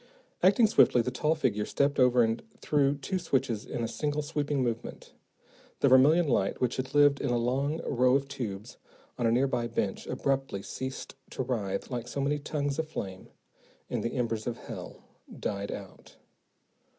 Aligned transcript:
Acting 0.41 0.65
swiftly, 0.65 1.03
the 1.03 1.11
tall 1.11 1.35
figure 1.35 1.63
stepped 1.63 1.99
over 1.99 2.23
and 2.23 2.41
threw 2.59 2.95
two 2.95 3.19
switches 3.19 3.67
in 3.67 3.83
a 3.83 3.87
single, 3.87 4.23
sweeping 4.23 4.63
movement. 4.63 5.13
The 5.81 5.89
vermillion 5.89 6.27
light 6.27 6.59
which 6.59 6.77
had 6.77 6.95
lived 6.95 7.21
in 7.21 7.29
a 7.29 7.37
long 7.37 7.81
row 7.85 8.15
of 8.15 8.27
tubes 8.27 8.77
on 9.19 9.27
a 9.27 9.31
nearby 9.31 9.67
bench 9.67 10.07
abruptly 10.07 10.63
ceased 10.63 11.13
to 11.29 11.43
writhe 11.43 11.91
like 11.91 12.07
so 12.07 12.19
many 12.19 12.39
tongues 12.39 12.79
of 12.79 12.89
flame, 12.89 13.29
and 13.91 14.01
the 14.03 14.15
embers 14.15 14.47
of 14.47 14.57
hell 14.57 15.03
died 15.39 15.71
out. 15.71 16.15